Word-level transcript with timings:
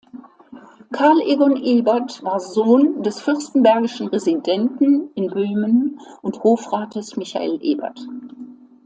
Karl 0.91 1.21
Egon 1.21 1.55
Ebert 1.57 2.23
war 2.23 2.39
Sohn 2.39 3.03
des 3.03 3.21
fürstenbergischen 3.21 4.07
Residenten 4.07 5.11
in 5.13 5.27
Böhmen 5.27 5.99
und 6.23 6.43
Hofrates 6.43 7.17
Michael 7.17 7.59
Ebert. 7.61 8.01